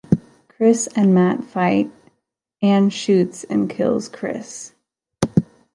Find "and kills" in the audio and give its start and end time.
3.43-4.09